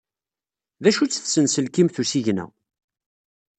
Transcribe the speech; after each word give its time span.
D 0.83 0.85
acu-tt 0.89 1.21
tsenselkimt 1.23 1.97
n 1.99 1.99
usigna? 2.01 2.45